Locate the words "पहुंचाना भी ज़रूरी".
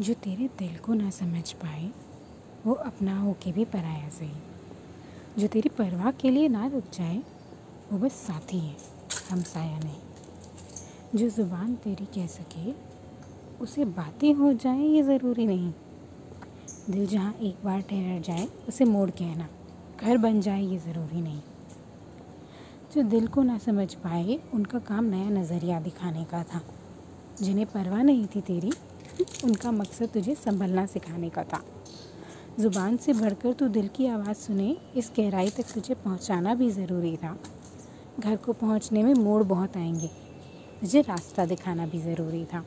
35.94-37.16